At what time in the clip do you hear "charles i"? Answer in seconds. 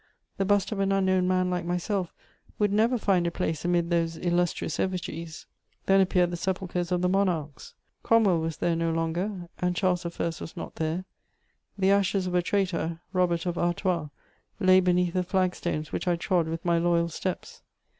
9.75-10.09